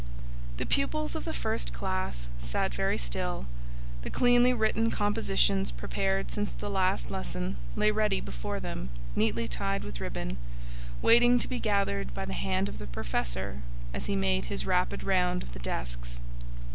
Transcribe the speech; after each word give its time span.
The 0.57 0.65
pupils 0.65 1.15
of 1.15 1.25
the 1.25 1.31
first 1.31 1.73
classe 1.73 2.27
sat 2.39 2.73
very 2.73 2.97
still; 2.97 3.45
the 4.01 4.09
cleanly 4.09 4.51
written 4.51 4.89
compositions 4.89 5.69
prepared 5.69 6.31
since 6.31 6.51
the 6.51 6.71
last 6.71 7.11
lesson 7.11 7.55
lay 7.75 7.91
ready 7.91 8.19
before 8.19 8.59
them, 8.59 8.89
neatly 9.15 9.47
tied 9.47 9.83
with 9.83 10.01
ribbon, 10.01 10.37
waiting 11.03 11.37
to 11.37 11.47
be 11.47 11.59
gathered 11.59 12.15
by 12.15 12.25
the 12.25 12.33
hand 12.33 12.67
of 12.67 12.79
the 12.79 12.87
Professor 12.87 13.61
as 13.93 14.07
he 14.07 14.15
made 14.15 14.45
his 14.45 14.65
rapid 14.65 15.03
round 15.03 15.43
of 15.43 15.53
the 15.53 15.59
desks. 15.59 16.17